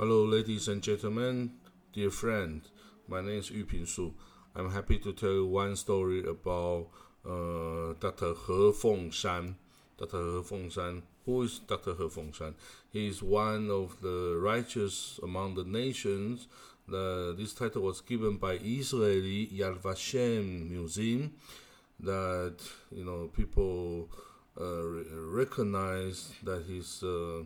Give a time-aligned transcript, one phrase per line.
[0.00, 1.50] Hello, ladies and gentlemen,
[1.92, 2.62] dear friend.
[3.08, 4.14] My name is Yu Ping Su.
[4.54, 6.86] I'm happy to tell you one story about
[7.26, 8.34] uh, Dr.
[8.46, 9.56] He Fengshan.
[9.98, 10.18] Dr.
[10.18, 11.02] He Fengshan.
[11.26, 11.96] Who is Dr.
[11.96, 12.54] He Fengshan?
[12.92, 16.46] He is one of the righteous among the nations.
[16.86, 21.32] The, this title was given by Israeli Yad Vashem Museum.
[21.98, 22.58] That
[22.92, 24.08] you know people
[24.60, 24.84] uh,
[25.34, 27.02] recognize that he's.
[27.02, 27.42] Uh,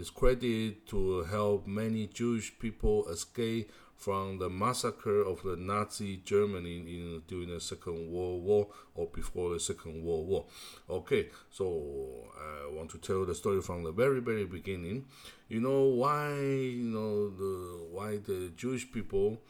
[0.00, 6.78] is credited to help many Jewish people escape from the massacre of the Nazi Germany
[6.78, 10.46] in, during the Second World War or before the Second World War.
[10.88, 15.04] Okay, so I want to tell the story from the very very beginning.
[15.48, 19.42] You know why you know the why the Jewish people,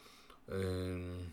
[0.51, 1.31] um,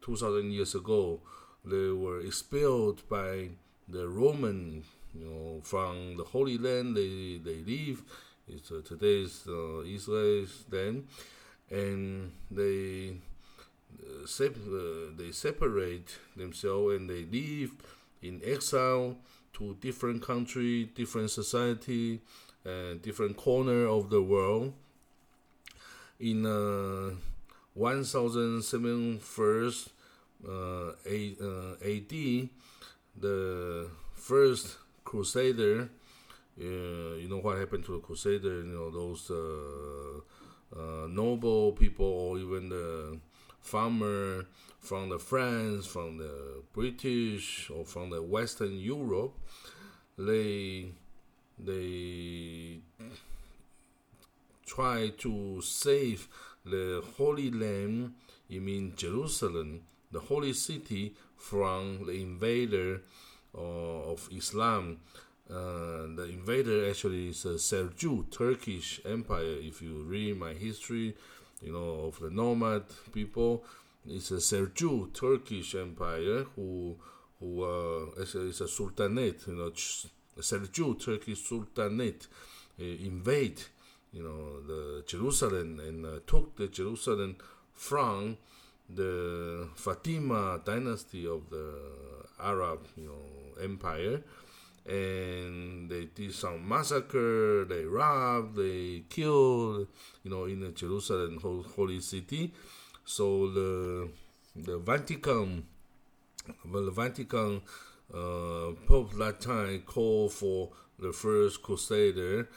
[0.00, 1.20] two thousand years ago,
[1.64, 3.48] they were expelled by
[3.88, 8.02] the Roman you know, from the Holy Land they they live.
[8.50, 11.06] It's uh, today's uh, Israel then,
[11.70, 13.16] and they
[14.00, 17.72] uh, sep- uh, they separate themselves and they live
[18.22, 19.16] in exile
[19.52, 22.20] to different country, different society,
[22.64, 24.72] and different corner of the world.
[26.18, 27.14] In uh,
[27.74, 29.90] 1007 first
[30.46, 32.48] uh, A, uh, AD,
[33.20, 35.90] the first crusader
[36.64, 42.38] you know what happened to the crusader you know those uh, uh, noble people or
[42.38, 43.18] even the
[43.60, 44.46] farmer
[44.80, 49.34] from the france from the british or from the western europe
[50.16, 50.86] they
[51.58, 52.78] they
[54.66, 56.28] try to save
[56.64, 58.12] the holy land
[58.48, 63.02] you mean jerusalem the holy city from the invader
[63.56, 64.98] uh, of islam
[65.50, 69.56] uh, the invader actually is a Seljuk Turkish Empire.
[69.60, 71.16] If you read my history,
[71.62, 73.64] you know of the nomad people,
[74.06, 76.96] it's a Seljuk Turkish Empire who
[77.40, 79.46] who uh, actually is a sultanate.
[79.46, 82.26] You know, Seljuk Turkish Sultanate
[82.78, 83.62] uh, invade
[84.12, 87.36] you know the Jerusalem and uh, took the Jerusalem
[87.72, 88.36] from
[88.88, 91.74] the Fatima dynasty of the
[92.40, 94.22] Arab you know empire
[94.88, 99.86] and they did some massacre, they robbed, they killed,
[100.22, 101.38] you know, in the Jerusalem
[101.76, 102.54] holy city.
[103.04, 104.08] So the
[104.56, 105.66] the Vatican,
[106.64, 107.60] the Vatican
[108.12, 112.48] uh, Pope that time called for the first Crusader,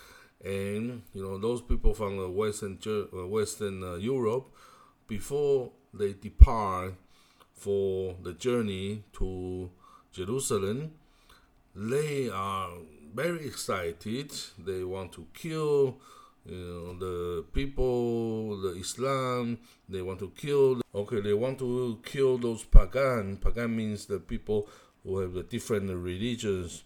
[0.44, 4.54] and you know those people from the Western uh, Western uh, Europe,
[5.08, 6.94] before they depart
[7.54, 9.70] for the journey to
[10.14, 10.92] Jerusalem,
[11.76, 12.70] they are
[13.14, 14.32] very excited.
[14.58, 15.98] They want to kill
[16.46, 19.60] you know, the people, the Islam.
[19.88, 20.82] They want to kill.
[20.94, 23.38] Okay, they want to kill those pagan.
[23.38, 24.68] Pagan means the people
[25.04, 26.84] who have the different religions.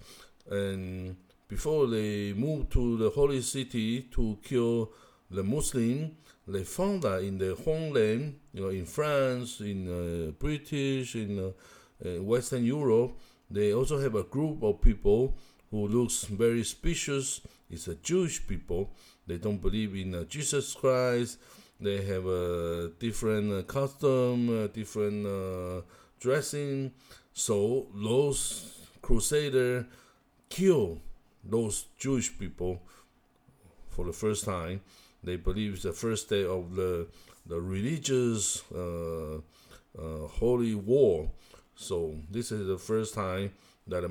[0.49, 1.15] And
[1.47, 4.91] before they move to the holy city to kill
[5.29, 6.15] the Muslim,
[6.47, 12.07] they found that in the homeland, you know, in France, in uh, British, in uh,
[12.07, 13.17] uh, Western Europe,
[13.49, 15.35] they also have a group of people
[15.71, 17.41] who looks very suspicious.
[17.69, 18.91] It's a Jewish people.
[19.27, 21.39] They don't believe in uh, Jesus Christ.
[21.79, 25.81] They have a different uh, custom, uh, different uh,
[26.19, 26.91] dressing.
[27.33, 29.85] So those crusader
[30.49, 30.99] kill
[31.43, 32.81] those Jewish people
[33.89, 34.81] for the first time.
[35.23, 37.07] They believe it's the first day of the
[37.47, 41.29] the religious uh, uh, holy war
[41.75, 43.51] so this is the first time
[43.87, 44.07] that uh,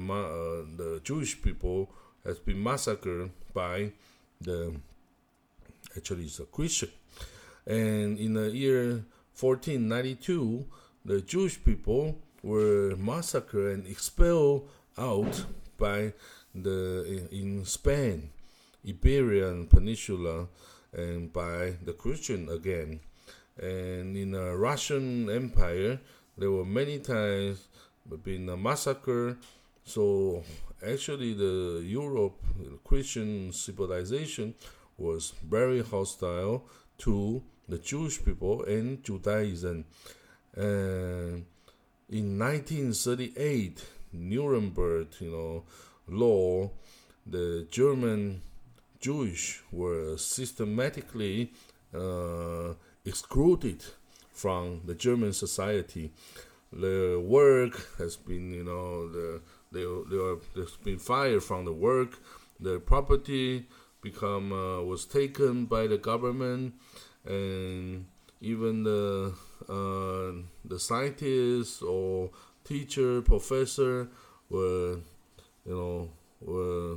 [0.77, 1.91] the Jewish people
[2.25, 3.93] has been massacred by
[4.41, 4.75] the
[5.97, 6.91] actually it's a Christian.
[7.67, 9.05] And in the year
[9.39, 10.67] 1492,
[11.05, 15.45] the Jewish people were massacred and expelled out
[15.79, 16.13] by
[16.55, 18.31] the in Spain,
[18.87, 20.47] Iberian Peninsula,
[20.93, 23.01] and by the Christian again.
[23.59, 26.01] And in the Russian Empire,
[26.37, 27.69] there were many times
[28.23, 29.37] been a massacre.
[29.85, 30.43] So
[30.87, 32.37] actually, the Europe
[32.85, 34.55] Christian civilization
[34.97, 36.65] was very hostile
[36.99, 39.85] to the Jewish people and Judaism.
[40.55, 41.47] And
[42.09, 45.65] in 1938, Nuremberg, you know,
[46.07, 46.71] law,
[47.27, 48.43] the German
[49.01, 51.53] Jewish were systematically
[51.95, 53.83] uh, excluded
[54.35, 56.13] from the German society.
[56.73, 59.41] The work has been, you know, the
[59.73, 62.19] they they are, they've been fired from the work.
[62.61, 63.67] The property
[64.03, 66.75] become uh, was taken by the government,
[67.25, 68.07] and
[68.41, 69.33] even the
[69.69, 72.31] uh, the scientists or
[72.65, 74.09] teacher, professor
[74.51, 74.99] were,
[75.65, 76.11] you know,
[76.41, 76.97] were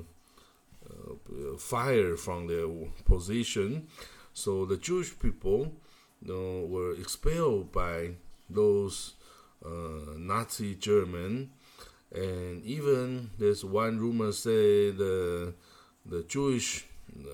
[0.89, 2.67] uh, fired from their
[3.05, 3.87] position.
[4.33, 5.73] So the Jewish people,
[6.21, 8.11] you know, were expelled by
[8.49, 9.13] those
[9.65, 11.51] uh, Nazi German,
[12.13, 15.53] and even there's one rumor say the
[16.05, 16.85] the Jewish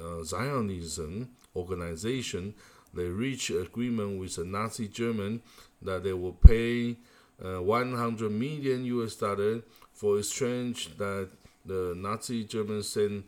[0.01, 2.55] uh, Zionism organization
[2.93, 5.41] they reached agreement with the Nazi German
[5.81, 6.95] that they will pay
[7.43, 9.61] uh, 100 million US dollar
[9.93, 11.29] for exchange that
[11.65, 13.25] the Nazi Germans sent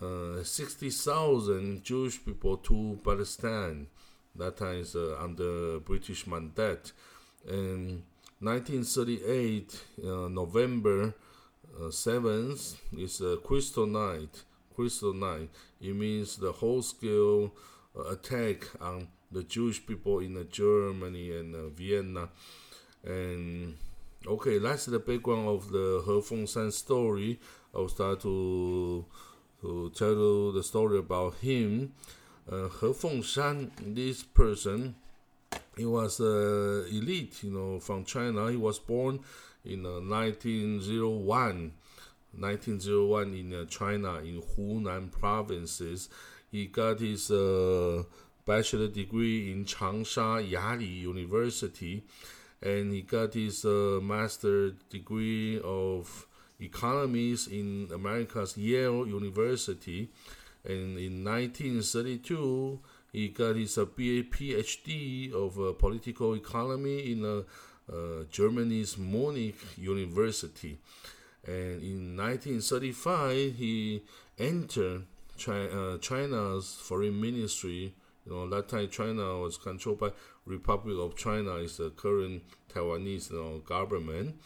[0.00, 3.88] uh, 60,000 Jewish people to Palestine.
[4.38, 6.92] That time is uh, under British mandate.
[7.46, 8.02] And
[8.40, 11.14] 1938, uh, November
[11.80, 14.42] 7th, uh, is a crystal night.
[14.74, 15.50] Crystal night.
[15.80, 17.52] It means the whole scale
[17.98, 22.28] uh, attack on the Jewish people in Germany and Vienna.
[23.04, 23.76] And
[24.26, 27.40] okay, that's the background of the He Fengshan story.
[27.74, 29.04] I'll start to
[29.62, 31.92] to tell you the story about him.
[32.50, 34.94] Uh, he Fengshan, this person,
[35.76, 38.50] he was uh, elite, you know, from China.
[38.50, 39.20] He was born
[39.64, 41.72] in uh, 1901.
[42.36, 46.08] 1901 in uh, China, in Hunan provinces.
[46.50, 48.02] He got his uh,
[48.46, 52.04] bachelor degree in Changsha Yali University
[52.62, 56.26] and he got his uh, master degree of
[56.60, 60.08] economics in America's Yale University.
[60.64, 62.80] And in 1932,
[63.12, 67.42] he got his uh, BA PhD of uh, political economy in uh,
[67.90, 70.78] uh, Germany's Munich University.
[71.46, 74.02] And in 1935, he
[74.38, 75.04] entered
[75.36, 77.94] China, uh, China's foreign ministry
[78.28, 80.10] you know, that time China was controlled by
[80.44, 84.36] Republic of China, is the current Taiwanese you know, government,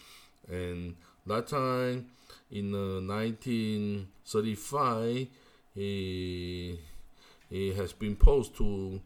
[0.49, 0.95] and
[1.27, 2.07] that time
[2.51, 5.27] in uh, 1935,
[5.75, 6.79] he
[7.51, 9.01] he has been posted to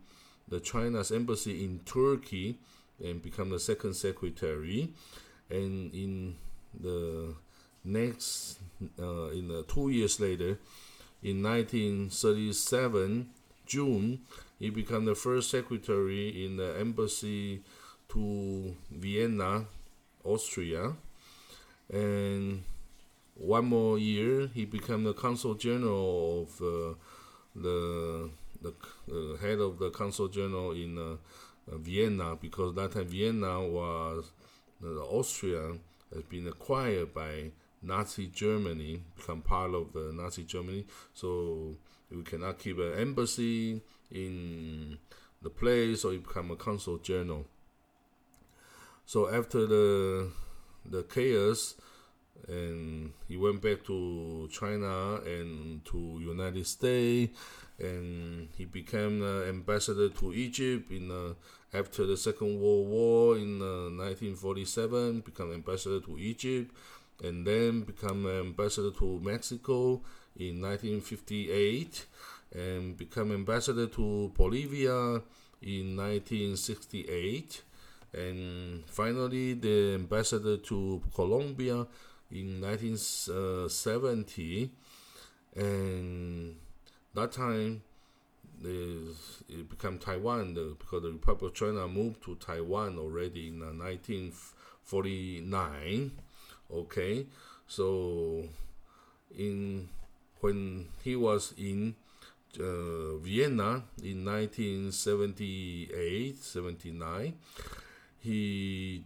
[0.49, 2.59] the China's embassy in Turkey
[3.03, 4.93] and become the second secretary,
[5.51, 6.37] and in
[6.81, 7.35] the
[7.85, 8.59] next
[8.99, 10.59] uh, in uh, two years later,
[11.23, 13.31] in 1937
[13.67, 14.21] June,
[14.59, 17.63] he became the first secretary in the embassy
[18.09, 19.65] to Vienna,
[20.25, 20.95] Austria.
[21.93, 22.63] And
[23.39, 26.95] one more year, he became the consul general of uh,
[27.55, 28.31] the
[28.63, 28.73] the
[29.13, 31.17] uh, head of the consul general in uh,
[31.71, 34.31] uh Vienna because that time Vienna was
[34.83, 35.73] uh, Austria
[36.15, 37.51] has been acquired by
[37.83, 40.85] Nazi Germany, become part of the Nazi Germany.
[41.15, 41.77] So
[42.11, 43.81] you cannot keep an embassy
[44.11, 44.99] in
[45.43, 47.47] the place or you become a consul general.
[49.05, 50.31] So after the
[50.85, 51.75] the chaos,
[52.49, 57.37] and he went back to China and to United States,
[57.79, 61.35] and he became uh, ambassador to Egypt in uh,
[61.77, 65.21] after the Second World War in uh, 1947.
[65.21, 66.75] Become ambassador to Egypt,
[67.23, 70.01] and then become ambassador to Mexico
[70.39, 72.07] in 1958
[72.55, 75.23] and become ambassador to Bolivia
[75.63, 77.63] in 1968
[78.15, 81.87] and finally the ambassador to Colombia
[82.31, 84.71] in 1970
[85.55, 86.57] and
[87.15, 87.83] that time
[88.63, 96.13] it became Taiwan because the Republic of China moved to Taiwan already in 1949
[96.73, 97.27] okay?
[97.67, 98.45] So
[99.37, 99.89] in
[100.41, 101.97] when he was in
[102.59, 107.35] uh, Vienna in 1978 79
[108.21, 109.05] he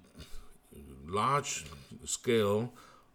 [1.06, 1.64] large
[2.04, 2.72] scale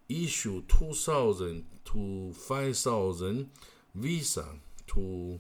[0.10, 3.50] issued 2000 to 5000
[3.94, 4.46] visa
[4.88, 5.40] to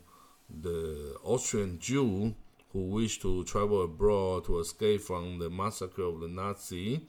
[0.49, 2.35] the Austrian Jew
[2.71, 7.01] who wished to travel abroad to escape from the massacre of the Nazi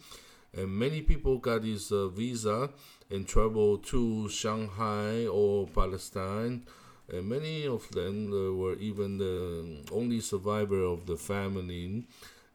[0.56, 2.70] and many people got this uh, visa
[3.10, 6.64] and traveled to Shanghai or Palestine.
[7.12, 12.06] And many of them uh, were even the only survivor of the famine,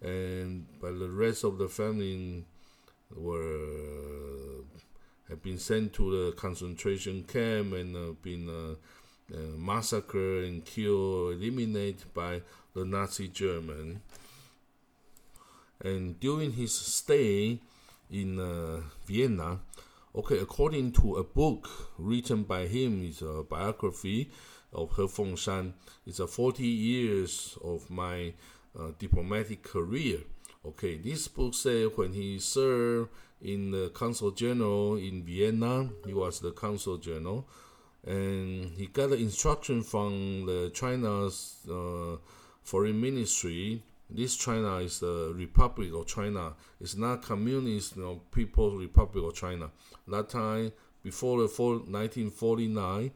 [0.02, 2.44] and but the rest of the family
[3.16, 4.61] were
[5.32, 11.34] have been sent to the concentration camp and uh, been uh, uh, massacred and killed,
[11.34, 12.42] eliminated by
[12.76, 14.02] the Nazi German.
[15.84, 17.60] And during his stay
[18.12, 19.60] in uh, Vienna,
[20.14, 24.30] okay, according to a book written by him, is a biography.
[24.74, 25.74] of He Fengshan.
[26.06, 28.34] It's a 40 years of my
[28.78, 30.20] uh, diplomatic career.
[30.66, 33.10] Okay, this book says when he served
[33.42, 37.48] in the Consul General in Vienna, he was the Consul General,
[38.06, 42.18] and he got the instruction from the China's uh,
[42.64, 43.84] foreign ministry.
[44.10, 46.54] This China is the Republic of China.
[46.80, 49.72] It's not communist, you know, People's Republic of China.
[50.08, 53.12] That time, before the 1949,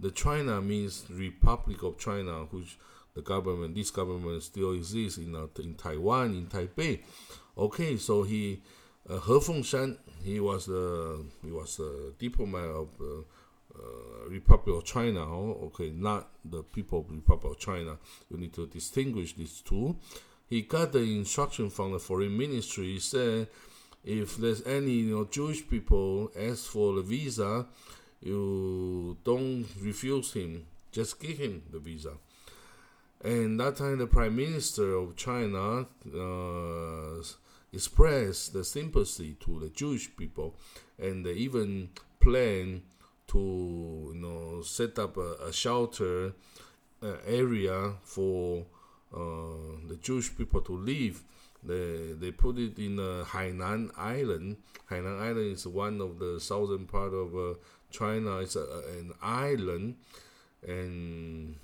[0.00, 2.76] the China means Republic of China, which
[3.14, 7.00] the government, this government still exists in uh, in Taiwan, in Taipei.
[7.56, 8.62] Okay, so he,
[9.08, 13.24] uh, He Fengshan, he was the he was a diplomat of the
[13.74, 15.20] uh, Republic of China.
[15.20, 17.98] Oh, okay, not the people of Republic of China.
[18.30, 19.96] You need to distinguish these two.
[20.48, 22.92] He got the instruction from the foreign ministry.
[22.92, 23.48] He said,
[24.04, 27.66] if there's any you know Jewish people ask for the visa,
[28.20, 30.66] you don't refuse him.
[30.90, 32.12] Just give him the visa.
[33.24, 37.22] And that time, the Prime Minister of China uh,
[37.72, 40.54] expressed the sympathy to the Jewish people,
[40.98, 42.82] and they even planned
[43.28, 46.32] to, you know, set up a, a shelter
[47.02, 48.64] uh, area for
[49.14, 51.22] uh, the Jewish people to live.
[51.64, 54.56] They they put it in uh, Hainan Island.
[54.90, 57.54] Hainan Island is one of the southern part of uh,
[57.90, 58.38] China.
[58.38, 58.64] It's a,
[58.98, 59.96] an island,
[60.66, 61.56] and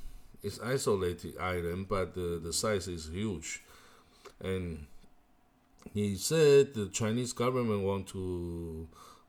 [0.42, 3.62] it's isolated island, but the size is huge.
[4.40, 4.86] And
[5.94, 8.88] he said the Chinese government want to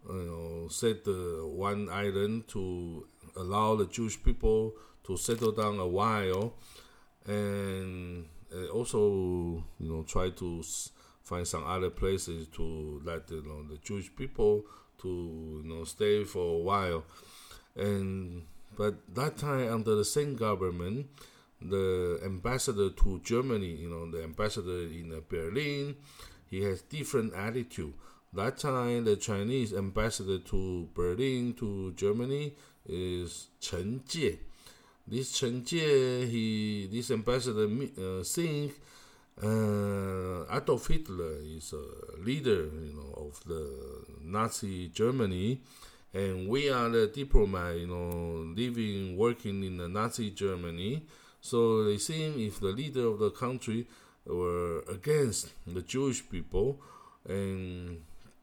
[0.10, 5.88] you know set the one island to allow the Jewish people to settle down a
[5.88, 6.54] while,
[7.26, 8.26] and
[8.74, 10.64] also you know try to
[11.24, 14.64] find some other places to let you know the Jewish people
[15.00, 17.04] to you know stay for a while,
[17.76, 18.44] and
[18.80, 21.08] but that time, under the same government,
[21.62, 25.96] the ambassador to Germany, you know, the ambassador in uh, Berlin,
[26.50, 27.94] he has different attitude.
[28.34, 32.54] That time, the Chinese ambassador to Berlin, to Germany,
[32.88, 34.38] is Chen Jie.
[35.08, 38.74] This Chen Jie, he, this ambassador uh, think
[39.42, 45.62] uh, Adolf Hitler is a leader, you know, of the Nazi Germany,
[46.14, 51.06] and we are the diplomat, you know, living, working in the Nazi Germany.
[51.42, 53.88] So they seem if the leader of the country
[54.36, 56.80] were against the Jewish people
[57.28, 58.02] and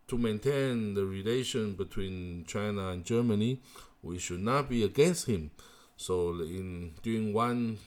[0.09, 3.61] to maintain the relation between China and Germany,
[4.02, 5.50] we should not be against him.
[5.97, 7.78] So in during one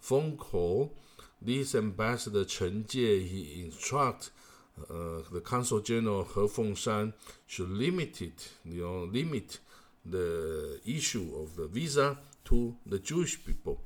[0.00, 0.94] phone call,
[1.40, 4.30] this ambassador Chen Jie he instruct
[4.88, 7.12] uh, the Consul General He Fengshan
[7.46, 9.58] should limit it, you know, limit
[10.04, 13.80] the issue of the visa to the Jewish people.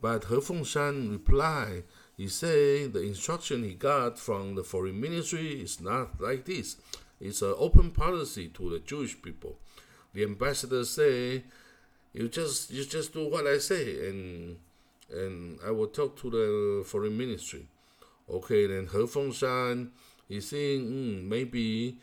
[0.00, 1.84] But He Fengshan replied,
[2.18, 6.76] he said the instruction he got from the foreign ministry is not like this.
[7.20, 9.56] It's an open policy to the Jewish people.
[10.12, 11.44] The ambassador say,
[12.12, 14.56] you just you just do what I say, and
[15.10, 17.66] and I will talk to the foreign ministry.
[18.28, 19.90] Okay, then He Fengshan
[20.28, 21.96] he think mm, maybe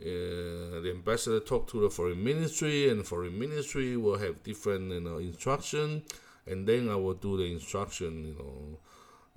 [0.00, 5.00] uh, the ambassador talk to the foreign ministry, and foreign ministry will have different you
[5.00, 6.02] know instruction,
[6.46, 8.78] and then I will do the instruction you know,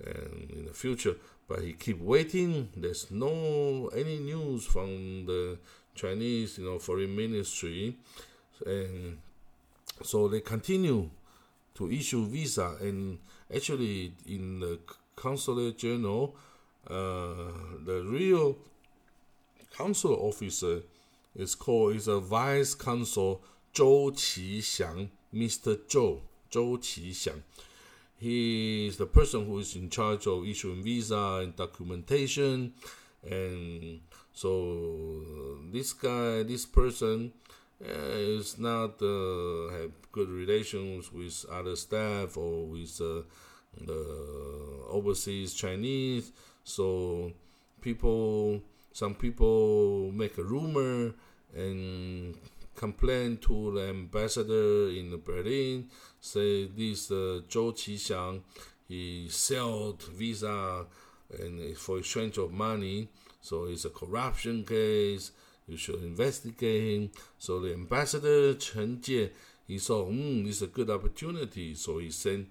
[0.06, 1.15] and in the future.
[1.48, 2.70] But he keep waiting.
[2.75, 5.58] There's no any news from the
[5.96, 7.98] Chinese you know foreign ministry,
[8.65, 9.18] and
[10.03, 11.10] so they continue
[11.75, 13.20] to issue visa, and
[13.53, 14.79] actually in the
[15.15, 16.36] consulate general
[16.88, 17.51] uh,
[17.86, 18.58] the real
[19.75, 20.82] consul officer
[21.36, 23.41] is called is a vice consul
[23.74, 25.77] Zhou Qixiang, Mr.
[25.88, 27.41] Zhou, Zhou Qixiang.
[28.20, 32.74] He is the person who is in charge of issuing visa and documentation,
[33.24, 34.02] and
[34.34, 35.24] so
[35.72, 37.32] this guy, this person,
[37.82, 43.22] uh, is not uh, have good relations with other staff or with uh,
[43.80, 44.06] the
[44.90, 46.34] overseas Chinese.
[46.66, 47.32] So
[47.80, 48.62] people,
[48.92, 51.14] some people make a rumor
[51.56, 52.36] and
[52.80, 55.90] complain to the ambassador in Berlin,
[56.22, 58.42] say this uh, Zhou Qixiang,
[58.88, 60.86] he sold visa
[61.38, 63.10] and for exchange of money,
[63.42, 65.32] so it's a corruption case.
[65.68, 67.12] You should investigate him.
[67.38, 69.30] So the ambassador Chen Jie,
[69.68, 71.76] he saw, hmm, this is a good opportunity.
[71.76, 72.48] So he sent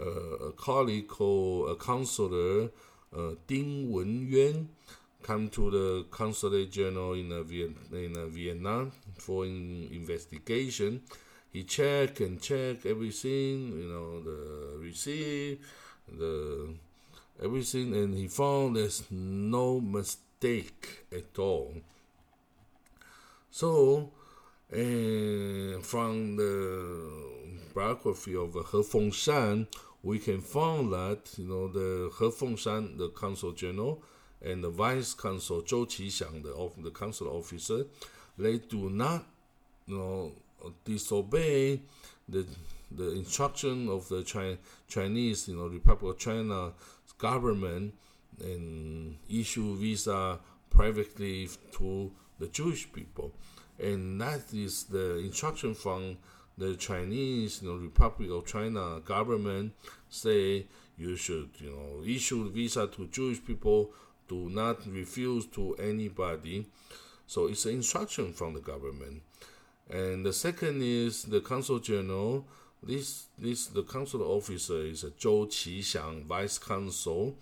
[0.00, 2.70] uh, a colleague called a counselor
[3.14, 4.68] uh, Ding Wenyuan
[5.22, 11.02] come to the consulate general in, uh, Viet- in uh, Vietnam for investigation.
[11.52, 15.60] he check and check everything, you know, the receipt,
[16.08, 16.74] the
[17.42, 21.74] everything, and he found there's no mistake at all.
[23.50, 24.10] So,
[24.70, 27.22] and from the
[27.74, 29.66] biography of He Fengshan,
[30.02, 34.02] we can find that you know the He Fengshan, the consul general,
[34.44, 37.84] and the vice consul Zhou Qixiang, the of the consul officer,
[38.38, 39.24] they do not
[39.86, 40.32] you know
[40.84, 41.80] disobey
[42.28, 42.46] the
[42.96, 44.58] the instruction of the Chi-
[44.88, 46.72] Chinese, you know, Republic of China
[47.18, 47.94] government
[48.40, 50.38] and issue visa
[50.70, 53.32] privately to the Jewish people,
[53.78, 56.16] and that is the instruction from
[56.58, 59.72] the Chinese, you know, Republic of China government
[60.08, 60.66] say
[60.98, 63.90] you should, you know, issue visa to Jewish people.
[64.32, 66.64] Do not refuse to anybody.
[67.26, 69.20] So it's an instruction from the government.
[69.90, 72.46] And the second is the consul general.
[72.82, 77.36] This this the consul officer is a Zhou Qixiang, vice consul.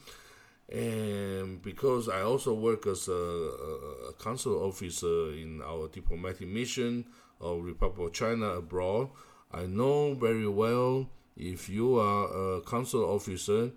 [0.68, 7.04] And because I also work as a, a, a consul officer in our diplomatic mission
[7.40, 9.10] of Republic of China abroad,
[9.52, 13.70] I know very well if you are a consul officer,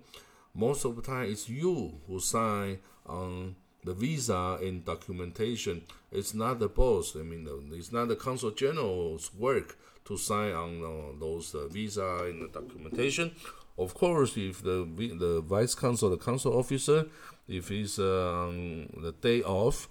[0.54, 5.82] most of the time it's you who sign on the visa and documentation.
[6.10, 7.16] It's not the boss.
[7.16, 12.24] I mean, it's not the consul general's work to sign on uh, those uh, visa
[12.24, 13.32] and the documentation.
[13.76, 14.86] Of course, if the
[15.18, 17.06] the vice consul, the consul officer,
[17.48, 19.88] if he's uh, on the day off,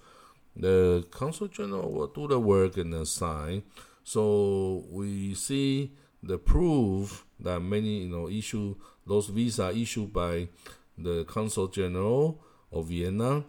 [0.56, 3.62] the consul general will do the work and then sign.
[4.02, 5.92] So we see
[6.26, 8.74] the proof that many you know issue
[9.06, 10.48] those visa issued by
[10.96, 12.40] the consul general
[12.72, 13.44] of Vienna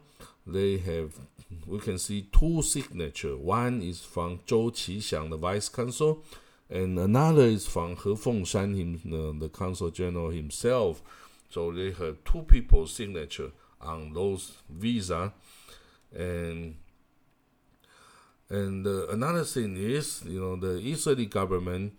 [0.45, 1.13] they have
[1.65, 3.35] we can see two signature.
[3.37, 6.23] One is from Zhou Qixiang, the vice consul,
[6.69, 11.01] and another is from He Fengshan, him, the, the consul general himself.
[11.49, 13.51] So they have two people's signature
[13.81, 15.33] on those visa,
[16.15, 16.75] and
[18.49, 21.93] and uh, another thing is, you know, the Israeli government,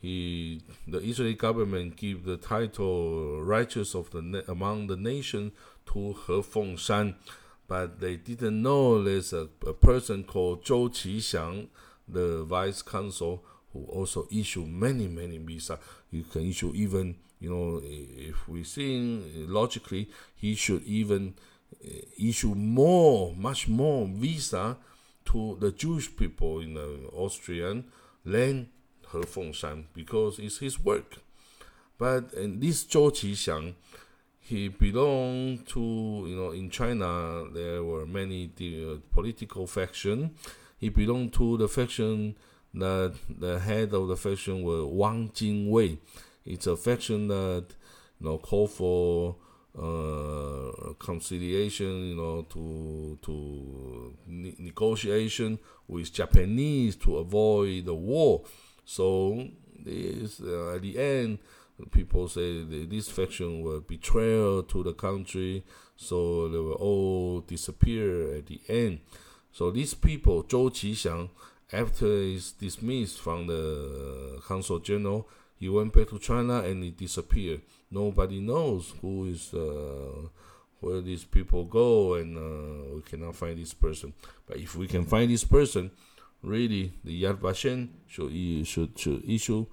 [0.00, 5.52] he the Israeli government give the title righteous of the among the nation
[5.86, 7.14] to He Fengshan
[7.68, 11.68] but they didn't know there's a, a person called Zhou Qixiang,
[12.08, 15.78] the vice consul, who also issue many, many visa.
[16.10, 21.34] You can issue even, you know, if we think logically, he should even
[21.84, 24.76] eh, issue more, much more visa
[25.26, 27.84] to the Jewish people in the Austrian
[28.24, 28.68] than
[29.20, 31.18] He Fengshan because it's his work.
[31.98, 33.74] But this Zhou Qixiang,
[34.40, 35.80] he belonged to
[36.28, 40.34] you know in China there were many uh, political faction.
[40.78, 42.36] He belonged to the faction
[42.74, 45.98] that the head of the faction was Wang Jingwei.
[46.44, 47.64] It's a faction that
[48.20, 49.36] you know call for
[49.78, 58.42] uh, conciliation, you know, to to ne- negotiation with Japanese to avoid the war.
[58.86, 59.48] So
[59.84, 61.38] this uh, at the end
[61.90, 65.64] people say this faction were betrayal to the country,
[65.96, 69.00] so they will all disappear at the end.
[69.52, 71.30] So these people, Zhou Qixiang,
[71.72, 77.62] after he's dismissed from the Consul general, he went back to China and he disappeared.
[77.90, 80.28] Nobody knows who is uh,
[80.80, 84.12] where these people go, and uh, we cannot find this person.
[84.46, 85.90] But if we can find this person,
[86.42, 89.66] really, the Yad Vashem should should should issue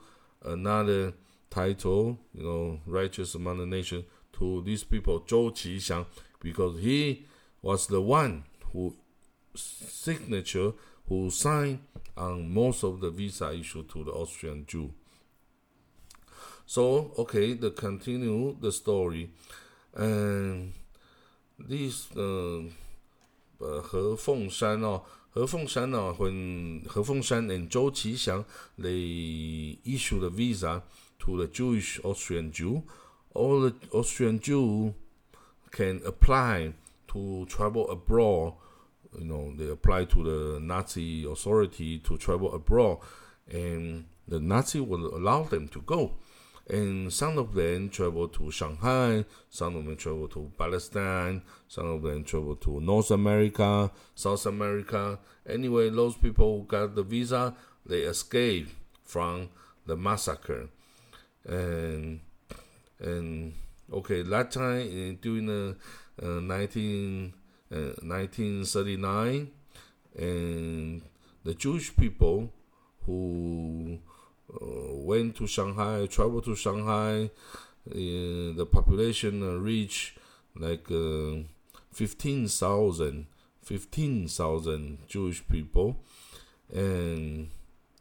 [0.43, 1.13] another
[1.49, 6.05] title, you know, righteous among the nation to these people, Zhou Qixiang,
[6.39, 7.25] because he
[7.61, 8.95] was the one who
[9.55, 10.71] signature
[11.07, 11.79] who signed
[12.17, 14.91] on most of the visa issued to the Austrian Jew.
[16.65, 19.29] So okay, the continue the story,
[19.93, 20.73] and
[21.59, 28.45] this uh, uh, He Fengshan oh, He Fengshan oh, when He Fengshan and Zhou Qixiang
[28.77, 30.83] they issued the visa
[31.19, 32.83] to the Jewish Austrian Jew,
[33.33, 34.93] all the Austrian Jew
[35.71, 36.73] can apply
[37.07, 38.53] to travel abroad.
[39.17, 42.99] You know, they apply to the Nazi authority to travel abroad,
[43.51, 46.11] and the Nazi will allow them to go.
[46.69, 52.01] And some of them travel to Shanghai, some of them travel to Palestine, some of
[52.03, 55.19] them travel to North America, South America.
[55.47, 57.53] Anyway, those people who got the visa,
[57.85, 58.69] they escape
[59.03, 59.49] from
[59.85, 60.69] the massacre
[61.45, 62.21] and
[62.99, 63.53] and
[63.91, 65.75] okay that time during the
[66.21, 67.33] uh, 19,
[67.71, 69.49] uh, 1939
[70.15, 71.01] and
[71.43, 72.53] the Jewish people
[73.05, 73.99] who
[74.61, 77.29] went to Shanghai, traveled to Shanghai.
[77.89, 80.17] Uh, the population uh, reached
[80.55, 81.43] like uh,
[81.91, 83.27] 15,000
[83.63, 85.97] 15,000 Jewish people,
[86.73, 87.49] and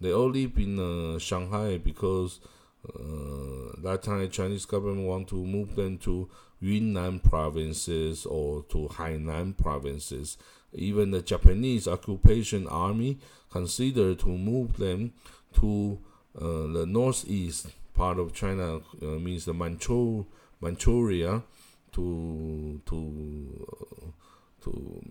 [0.01, 2.41] they all live in uh, Shanghai because
[2.89, 6.29] uh, that time Chinese government want to move them to
[6.61, 10.37] Yunnan provinces or to Hainan provinces.
[10.73, 13.19] Even the Japanese occupation army
[13.51, 15.13] considered to move them
[15.61, 15.99] to
[16.41, 20.25] uh, the northeast part of China, uh, means the Manchu,
[20.61, 21.43] Manchuria,
[21.93, 24.11] to to uh,
[24.65, 25.03] to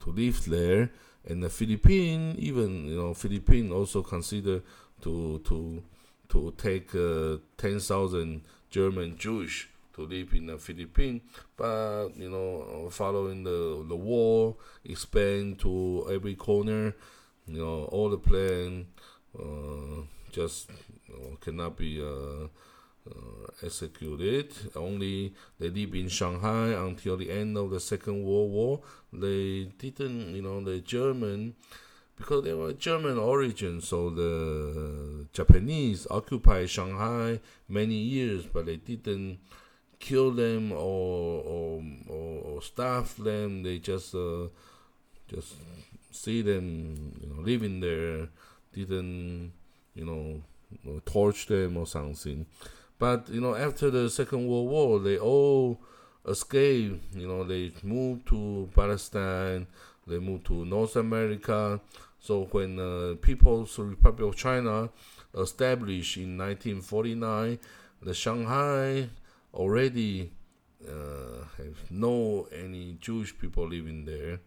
[0.00, 0.90] to live there.
[1.26, 4.62] And the Philippines, even you know, Philippines also consider
[5.02, 5.82] to to
[6.30, 11.22] to take uh, ten thousand German Jewish to live in the Philippines,
[11.56, 16.94] but you know, following the the war, expand to every corner,
[17.46, 18.86] you know, all the plan
[19.38, 20.70] uh, just
[21.40, 22.48] cannot be uh,
[23.08, 24.52] uh, executed.
[24.76, 28.80] Only they live in Shanghai until the end of the Second World War.
[29.12, 31.54] They didn't, you know, the German
[32.16, 39.38] because they were German origin, so the Japanese occupied Shanghai many years, but they didn't
[40.00, 43.62] kill them or or, or, or starve them.
[43.62, 44.48] They just uh,
[45.28, 45.54] just
[46.10, 48.28] see them, you know, living there.
[48.72, 49.52] Didn't
[49.98, 52.46] you know torch them or something.
[52.98, 55.80] But you know, after the Second World War, they all
[56.26, 57.14] escaped.
[57.14, 59.66] You know, they moved to Palestine.
[60.06, 61.80] They moved to North America.
[62.20, 64.90] So when uh, People's Republic of China
[65.36, 67.58] established in 1949,
[68.02, 69.08] the Shanghai
[69.54, 70.32] already
[70.86, 74.40] uh, have no any Jewish people living there.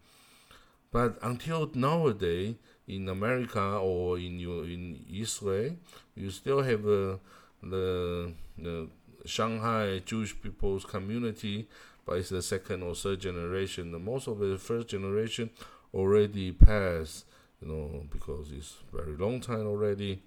[0.90, 2.56] But until nowadays,
[2.88, 5.76] in America or in in Israel,
[6.14, 7.16] you still have uh,
[7.62, 8.88] the the
[9.24, 11.68] Shanghai Jewish people's community,
[12.04, 13.92] but it's the second or third generation.
[13.92, 15.50] The most of the first generation
[15.94, 17.24] already passed,
[17.60, 20.22] you know, because it's very long time already.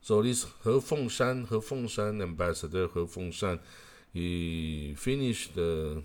[0.00, 3.58] So this He Fengshan, He Fengshan ambassador He Fengshan,
[4.12, 6.02] he finished the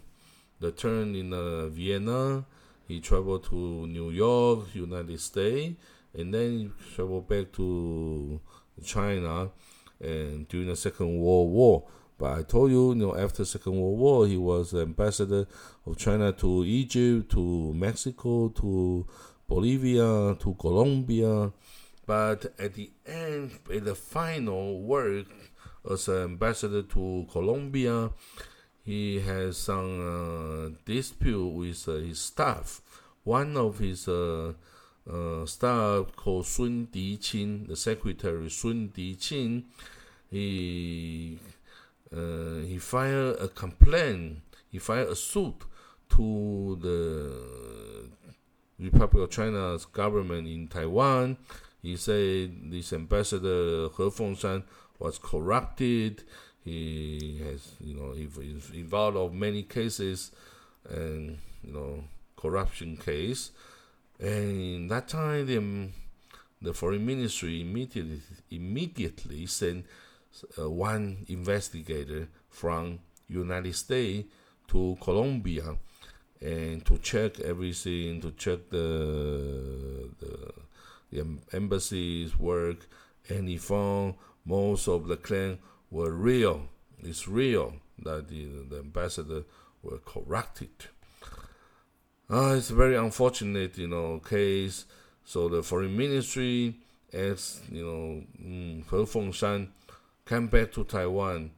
[0.59, 2.45] the turn in uh, Vienna.
[2.87, 5.75] He traveled to New York, United States,
[6.13, 8.39] and then he traveled back to
[8.83, 9.49] China
[9.99, 11.87] and during the Second World War.
[12.17, 15.47] But I told you, you know, after Second World War, he was ambassador
[15.85, 19.05] of China to Egypt, to Mexico, to
[19.47, 21.51] Bolivia, to Colombia.
[22.05, 25.25] But at the end, in the final work
[25.89, 28.11] as ambassador to Colombia,
[28.85, 32.81] he has some uh, dispute with uh, his staff.
[33.23, 34.53] One of his uh,
[35.11, 39.63] uh, staff called Sun Diqing, the secretary Sun Diqing,
[40.29, 41.39] he
[42.15, 44.41] uh, he filed a complaint.
[44.71, 45.55] He filed a suit
[46.09, 48.09] to the
[48.79, 51.37] Republic of China's government in Taiwan.
[51.81, 54.63] He said this ambassador He Fengshan
[54.99, 56.23] was corrupted.
[56.65, 60.31] He has, you know, he is involved of many cases,
[60.89, 62.03] and you know,
[62.35, 63.51] corruption case.
[64.19, 65.89] And that time, the,
[66.61, 69.85] the foreign ministry immediately immediately sent
[70.59, 74.27] uh, one investigator from United States
[74.69, 75.75] to Colombia
[76.41, 80.51] and to check everything, to check the the,
[81.11, 82.87] the embassy's work,
[83.29, 85.59] and he found most of the claims
[85.95, 86.67] were real.
[86.99, 89.43] It's real that the, the ambassador
[89.81, 90.69] were corrupted.
[92.29, 94.85] Uh, it's a very unfortunate, you know, case.
[95.23, 96.75] So the foreign ministry
[97.13, 99.69] asked, you know, mm, He Fengshan
[100.25, 101.51] come back to Taiwan,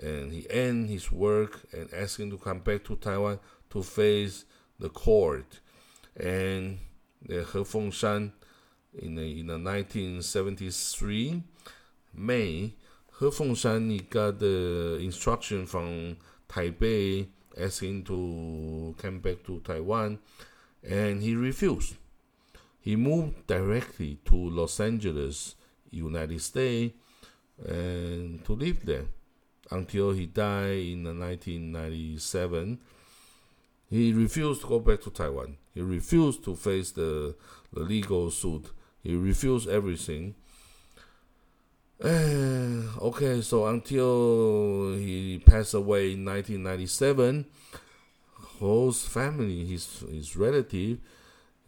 [0.00, 3.40] and he end his work and asked him to come back to Taiwan
[3.70, 4.44] to face
[4.78, 5.58] the court.
[6.16, 6.78] And
[7.20, 8.30] the He Fengshan
[8.96, 11.42] in the, in the 1973
[12.14, 12.74] May,
[13.22, 16.16] He Fengshan he got the instruction from
[16.48, 20.18] Taipei asking to come back to Taiwan,
[20.82, 21.94] and he refused.
[22.80, 25.54] He moved directly to Los Angeles,
[25.92, 26.96] United States,
[27.64, 29.04] and to live there
[29.70, 32.80] until he died in 1997.
[33.88, 35.58] He refused to go back to Taiwan.
[35.72, 37.36] He refused to face the,
[37.72, 38.72] the legal suit.
[39.00, 40.34] He refused everything.
[43.02, 47.46] Okay, so until he passed away in 1997,
[48.58, 50.98] He's family, his his relative,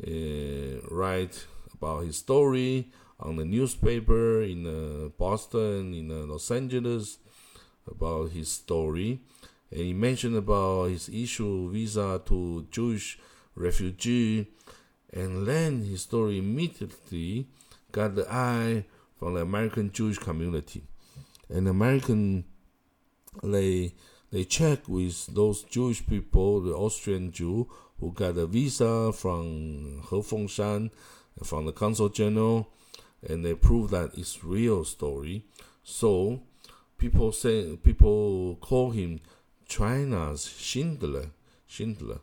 [0.07, 7.19] uh, write about his story on the newspaper in uh, Boston, in uh, Los Angeles,
[7.91, 9.21] about his story.
[9.71, 13.19] And he mentioned about his issue visa to Jewish
[13.55, 14.47] refugee.
[15.13, 17.47] And then his story immediately
[17.91, 18.85] got the eye
[19.25, 20.83] from the American Jewish community.
[21.49, 22.45] And American,
[23.43, 23.95] they
[24.31, 27.67] they check with those Jewish people, the Austrian Jew
[27.99, 30.91] who got a visa from He Fengshan,
[31.43, 32.69] from the Consul General,
[33.27, 35.47] and they prove that it's real story.
[35.83, 36.43] So
[36.99, 39.21] people say people call him
[39.67, 41.31] China's Schindler.
[41.67, 42.19] Schindler.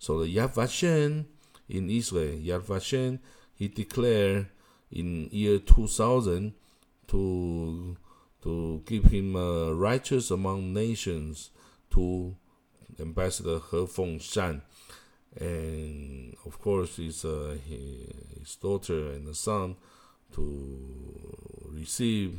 [0.00, 1.26] So the Yad Vashem
[1.68, 3.20] in Israel, Yad Vashem,
[3.54, 4.48] he declared
[4.90, 6.52] in year 2000
[7.08, 7.96] to
[8.42, 11.50] to keep him uh, righteous among nations
[11.90, 12.34] to
[12.98, 14.62] Ambassador He Fengshan.
[15.38, 19.76] And of course, his, uh, his daughter and the son
[20.34, 22.38] to receive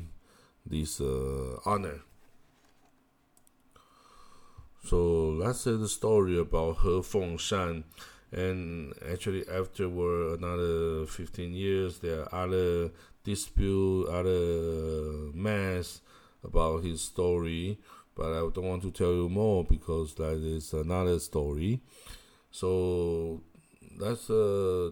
[0.66, 2.02] this uh, honor.
[4.84, 7.84] So uh, the story about He Fengshan.
[8.32, 12.91] And actually, afterward, another 15 years, there are other
[13.24, 16.02] dispute, other mess
[16.44, 17.78] about his story,
[18.15, 21.82] but I don't want to tell you more because that is another story.
[22.52, 23.41] So
[24.00, 24.91] that's a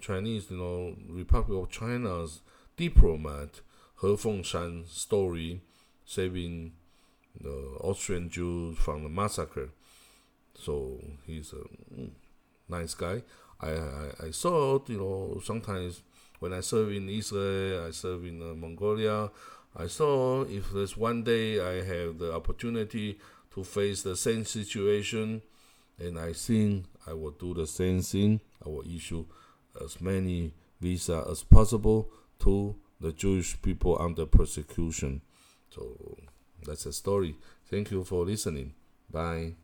[0.00, 2.40] Chinese, you know, Republic of China's
[2.76, 3.60] diplomat
[4.00, 5.60] He Fengshan story,
[6.04, 6.72] saving
[7.40, 9.70] the Austrian Jews from the massacre.
[10.54, 11.56] So he's a
[11.94, 12.10] mm,
[12.68, 13.22] nice guy.
[13.60, 16.02] I, I, I you know, sometimes
[16.40, 19.30] when I serve in Israel, I serve in uh, Mongolia.
[19.76, 23.18] I saw if there's one day I have the opportunity
[23.54, 25.42] to face the same situation,
[25.98, 28.40] and I think I will do the same thing.
[28.64, 29.24] I will issue
[29.82, 32.08] as many visa as possible
[32.40, 35.22] to the Jewish people under persecution.
[35.70, 36.18] So
[36.64, 37.36] that's a story.
[37.66, 38.74] Thank you for listening.
[39.10, 39.54] Bye.